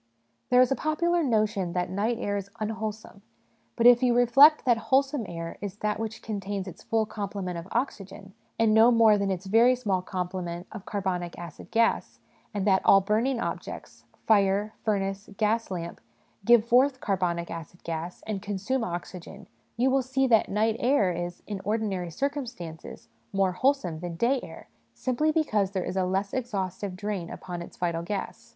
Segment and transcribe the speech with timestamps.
[0.49, 3.21] There is a popular notion that night air is unwholesome;
[3.75, 7.67] but if you reflect that wholesome air is that which contains its full complement of
[7.71, 12.17] oxygen, and no more than its very small complement of carbonic acid gas,
[12.51, 16.01] and that all burning objects fire, furnace, gas lamp
[16.45, 19.45] give forth carbonic acid gas and consume oxygen,
[19.77, 24.67] you will see that night air is, in ordinary circumstances, more wholesome than day air,
[24.95, 28.49] simply because there is a less exhaustive drain upon its vital j;as.